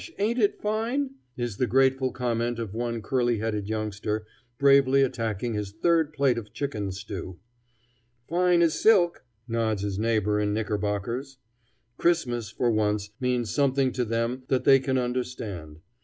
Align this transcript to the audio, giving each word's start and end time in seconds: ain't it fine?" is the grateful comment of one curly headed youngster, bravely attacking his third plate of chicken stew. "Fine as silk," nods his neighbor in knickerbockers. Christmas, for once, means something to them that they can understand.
ain't 0.17 0.39
it 0.39 0.59
fine?" 0.59 1.11
is 1.37 1.57
the 1.57 1.67
grateful 1.67 2.11
comment 2.11 2.57
of 2.57 2.73
one 2.73 3.03
curly 3.03 3.37
headed 3.37 3.67
youngster, 3.69 4.25
bravely 4.57 5.03
attacking 5.03 5.53
his 5.53 5.71
third 5.73 6.11
plate 6.11 6.39
of 6.39 6.51
chicken 6.51 6.91
stew. 6.91 7.37
"Fine 8.27 8.63
as 8.63 8.73
silk," 8.73 9.23
nods 9.47 9.83
his 9.83 9.99
neighbor 9.99 10.39
in 10.39 10.55
knickerbockers. 10.55 11.37
Christmas, 11.97 12.49
for 12.49 12.71
once, 12.71 13.11
means 13.19 13.53
something 13.53 13.91
to 13.91 14.03
them 14.03 14.41
that 14.47 14.63
they 14.63 14.79
can 14.79 14.97
understand. 14.97 15.81